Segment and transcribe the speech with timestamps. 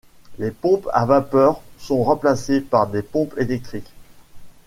[0.39, 3.93] Les pompes à vapeur sont remplacées par des pompes électriques.